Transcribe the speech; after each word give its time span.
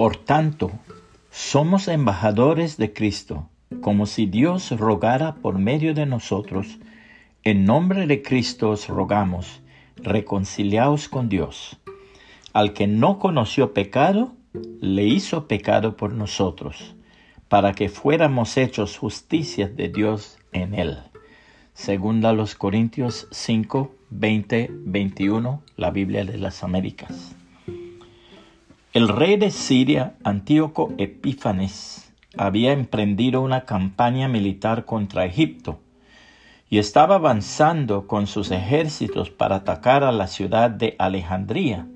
Por 0.00 0.16
tanto, 0.16 0.70
somos 1.30 1.86
embajadores 1.86 2.78
de 2.78 2.94
Cristo, 2.94 3.50
como 3.82 4.06
si 4.06 4.24
Dios 4.24 4.70
rogara 4.70 5.34
por 5.34 5.58
medio 5.58 5.92
de 5.92 6.06
nosotros. 6.06 6.78
En 7.44 7.66
nombre 7.66 8.06
de 8.06 8.22
Cristo 8.22 8.70
os 8.70 8.88
rogamos, 8.88 9.60
reconciliaos 9.96 11.10
con 11.10 11.28
Dios. 11.28 11.78
Al 12.54 12.72
que 12.72 12.86
no 12.86 13.18
conoció 13.18 13.74
pecado, 13.74 14.32
le 14.80 15.04
hizo 15.04 15.46
pecado 15.46 15.98
por 15.98 16.14
nosotros, 16.14 16.94
para 17.48 17.74
que 17.74 17.90
fuéramos 17.90 18.56
hechos 18.56 18.96
justicia 18.96 19.68
de 19.68 19.90
Dios 19.90 20.38
en 20.52 20.72
él. 20.76 20.96
Segunda 21.74 22.32
los 22.32 22.54
Corintios 22.54 23.28
5, 23.32 23.94
20, 24.08 24.70
21, 24.72 25.62
la 25.76 25.90
Biblia 25.90 26.24
de 26.24 26.38
las 26.38 26.64
Américas. 26.64 27.36
El 28.92 29.06
rey 29.06 29.36
de 29.36 29.52
Siria, 29.52 30.14
Antíoco 30.24 30.92
Epífanes, 30.98 32.12
había 32.36 32.72
emprendido 32.72 33.40
una 33.40 33.64
campaña 33.64 34.26
militar 34.26 34.84
contra 34.84 35.26
Egipto 35.26 35.78
y 36.68 36.78
estaba 36.78 37.14
avanzando 37.14 38.08
con 38.08 38.26
sus 38.26 38.50
ejércitos 38.50 39.30
para 39.30 39.56
atacar 39.56 40.02
a 40.02 40.10
la 40.10 40.26
ciudad 40.26 40.70
de 40.70 40.96
Alejandría, 40.98 41.86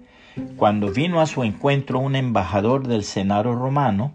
cuando 0.56 0.92
vino 0.92 1.20
a 1.20 1.26
su 1.26 1.42
encuentro 1.42 1.98
un 1.98 2.14
embajador 2.14 2.86
del 2.86 3.02
Senado 3.02 3.56
romano, 3.56 4.14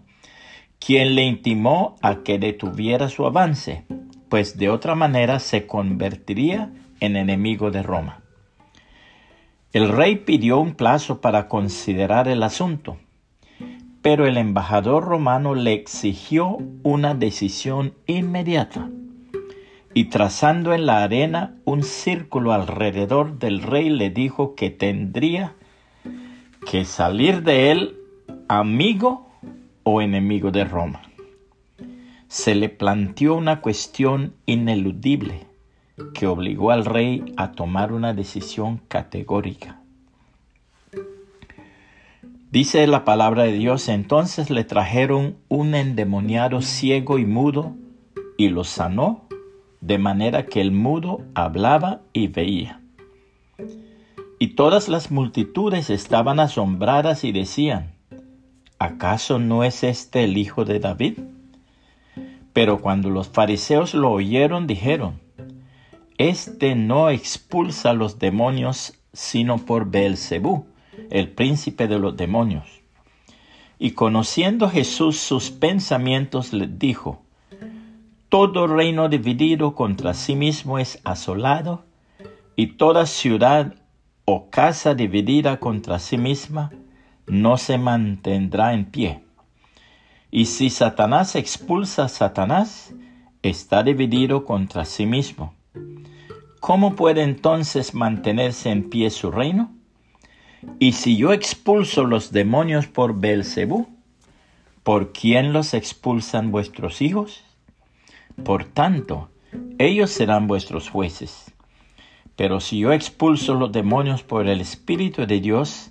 quien 0.78 1.14
le 1.14 1.24
intimó 1.24 1.96
a 2.00 2.22
que 2.22 2.38
detuviera 2.38 3.10
su 3.10 3.26
avance, 3.26 3.84
pues 4.30 4.56
de 4.56 4.70
otra 4.70 4.94
manera 4.94 5.38
se 5.38 5.66
convertiría 5.66 6.72
en 7.00 7.16
enemigo 7.16 7.70
de 7.70 7.82
Roma. 7.82 8.22
El 9.72 9.88
rey 9.88 10.16
pidió 10.16 10.58
un 10.58 10.74
plazo 10.74 11.20
para 11.20 11.46
considerar 11.46 12.26
el 12.26 12.42
asunto, 12.42 12.96
pero 14.02 14.26
el 14.26 14.36
embajador 14.36 15.04
romano 15.04 15.54
le 15.54 15.74
exigió 15.74 16.58
una 16.82 17.14
decisión 17.14 17.94
inmediata 18.08 18.90
y 19.94 20.04
trazando 20.06 20.72
en 20.72 20.86
la 20.86 21.04
arena 21.04 21.54
un 21.64 21.84
círculo 21.84 22.52
alrededor 22.52 23.38
del 23.38 23.62
rey 23.62 23.90
le 23.90 24.10
dijo 24.10 24.56
que 24.56 24.70
tendría 24.70 25.54
que 26.68 26.84
salir 26.84 27.42
de 27.42 27.70
él 27.70 27.96
amigo 28.48 29.28
o 29.84 30.02
enemigo 30.02 30.50
de 30.50 30.64
Roma. 30.64 31.02
Se 32.26 32.56
le 32.56 32.70
planteó 32.70 33.36
una 33.36 33.60
cuestión 33.60 34.34
ineludible 34.46 35.49
que 36.14 36.26
obligó 36.26 36.70
al 36.70 36.84
rey 36.84 37.24
a 37.36 37.52
tomar 37.52 37.92
una 37.92 38.14
decisión 38.14 38.80
categórica. 38.88 39.80
Dice 42.50 42.86
la 42.88 43.04
palabra 43.04 43.44
de 43.44 43.52
Dios, 43.52 43.88
entonces 43.88 44.50
le 44.50 44.64
trajeron 44.64 45.36
un 45.48 45.74
endemoniado 45.74 46.62
ciego 46.62 47.18
y 47.18 47.24
mudo 47.24 47.76
y 48.36 48.48
lo 48.48 48.64
sanó, 48.64 49.28
de 49.80 49.98
manera 49.98 50.46
que 50.46 50.60
el 50.60 50.72
mudo 50.72 51.20
hablaba 51.34 52.00
y 52.12 52.26
veía. 52.26 52.80
Y 54.40 54.48
todas 54.54 54.88
las 54.88 55.10
multitudes 55.10 55.90
estaban 55.90 56.40
asombradas 56.40 57.22
y 57.22 57.30
decían, 57.30 57.92
¿acaso 58.78 59.38
no 59.38 59.62
es 59.62 59.84
este 59.84 60.24
el 60.24 60.36
hijo 60.36 60.64
de 60.64 60.80
David? 60.80 61.18
Pero 62.52 62.80
cuando 62.80 63.10
los 63.10 63.28
fariseos 63.28 63.94
lo 63.94 64.10
oyeron, 64.10 64.66
dijeron, 64.66 65.20
este 66.20 66.74
no 66.74 67.08
expulsa 67.08 67.90
a 67.90 67.94
los 67.94 68.18
demonios 68.18 68.92
sino 69.14 69.56
por 69.56 69.90
Beelzebú, 69.90 70.66
el 71.08 71.30
príncipe 71.30 71.88
de 71.88 71.98
los 71.98 72.14
demonios. 72.14 72.82
Y 73.78 73.92
conociendo 73.92 74.68
Jesús 74.68 75.18
sus 75.18 75.50
pensamientos, 75.50 76.52
le 76.52 76.66
dijo, 76.66 77.22
Todo 78.28 78.66
reino 78.66 79.08
dividido 79.08 79.74
contra 79.74 80.12
sí 80.12 80.36
mismo 80.36 80.78
es 80.78 81.00
asolado, 81.04 81.86
y 82.54 82.76
toda 82.76 83.06
ciudad 83.06 83.76
o 84.26 84.50
casa 84.50 84.94
dividida 84.94 85.58
contra 85.58 85.98
sí 85.98 86.18
misma 86.18 86.70
no 87.26 87.56
se 87.56 87.78
mantendrá 87.78 88.74
en 88.74 88.84
pie. 88.84 89.24
Y 90.30 90.44
si 90.44 90.68
Satanás 90.68 91.34
expulsa 91.34 92.04
a 92.04 92.08
Satanás, 92.08 92.94
está 93.42 93.82
dividido 93.82 94.44
contra 94.44 94.84
sí 94.84 95.06
mismo. 95.06 95.54
¿Cómo 96.60 96.94
puede 96.94 97.22
entonces 97.22 97.94
mantenerse 97.94 98.70
en 98.70 98.88
pie 98.88 99.10
su 99.10 99.30
reino? 99.30 99.72
Y 100.78 100.92
si 100.92 101.16
yo 101.16 101.32
expulso 101.32 102.04
los 102.04 102.32
demonios 102.32 102.86
por 102.86 103.18
Belcebú, 103.18 103.88
¿por 104.82 105.12
quién 105.12 105.52
los 105.52 105.74
expulsan 105.74 106.52
vuestros 106.52 107.00
hijos? 107.00 107.42
Por 108.44 108.64
tanto, 108.64 109.30
ellos 109.78 110.10
serán 110.10 110.46
vuestros 110.46 110.90
jueces. 110.90 111.52
Pero 112.36 112.60
si 112.60 112.78
yo 112.78 112.92
expulso 112.92 113.54
los 113.54 113.72
demonios 113.72 114.22
por 114.22 114.46
el 114.46 114.60
Espíritu 114.60 115.26
de 115.26 115.40
Dios, 115.40 115.90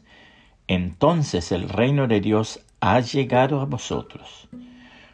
entonces 0.68 1.52
el 1.52 1.68
reino 1.68 2.08
de 2.08 2.22
Dios 2.22 2.60
ha 2.80 3.00
llegado 3.00 3.62
a 3.62 3.66
vosotros. 3.66 4.48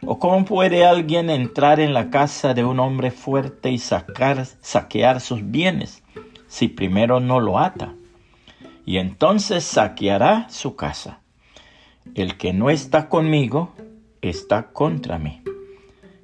¿O 0.07 0.19
cómo 0.19 0.45
puede 0.45 0.85
alguien 0.85 1.31
entrar 1.31 1.79
en 1.79 1.95
la 1.95 2.11
casa 2.11 2.53
de 2.53 2.63
un 2.63 2.79
hombre 2.79 3.09
fuerte 3.09 3.71
y 3.71 3.79
sacar, 3.79 4.45
saquear 4.61 5.19
sus 5.19 5.49
bienes 5.49 6.03
si 6.47 6.67
primero 6.67 7.19
no 7.19 7.39
lo 7.39 7.57
ata? 7.57 7.95
Y 8.85 8.97
entonces 8.97 9.63
saqueará 9.63 10.47
su 10.49 10.75
casa. 10.75 11.21
El 12.13 12.38
que 12.38 12.53
no 12.53 12.69
está 12.69 13.09
conmigo 13.09 13.73
está 14.21 14.67
contra 14.67 15.17
mí. 15.17 15.41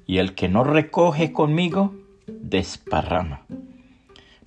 Y 0.06 0.18
el 0.18 0.36
que 0.36 0.48
no 0.48 0.62
recoge 0.62 1.32
conmigo 1.32 1.92
desparrama. 2.28 3.42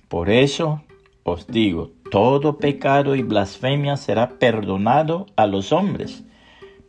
Por 0.08 0.30
eso 0.30 0.82
os 1.24 1.46
digo, 1.46 1.90
todo 2.10 2.56
pecado 2.56 3.14
y 3.14 3.22
blasfemia 3.22 3.98
será 3.98 4.38
perdonado 4.38 5.26
a 5.36 5.46
los 5.46 5.72
hombres 5.72 6.24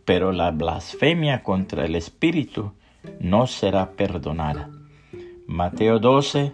pero 0.07 0.31
la 0.31 0.51
blasfemia 0.51 1.43
contra 1.43 1.83
el 1.83 1.93
Espíritu 1.93 2.71
no 3.19 3.45
será 3.45 3.91
perdonada. 3.91 4.69
Mateo 5.47 5.99
12, 5.99 6.53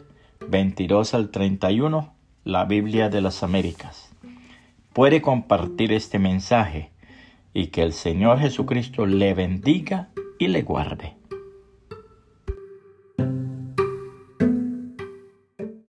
22 0.50 1.14
al 1.14 1.30
31, 1.30 2.16
la 2.46 2.66
Biblia 2.66 3.10
de 3.10 3.22
las 3.22 3.44
Américas. 3.44 4.12
Puede 4.92 5.22
compartir 5.22 5.94
este 5.94 6.18
mensaje 6.18 6.90
y 7.54 7.68
que 7.68 7.84
el 7.84 7.94
Señor 7.94 8.40
Jesucristo 8.40 9.06
le 9.06 9.36
bendiga 9.36 10.10
y 10.40 10.48
le 10.48 10.64
guarde. 10.64 11.14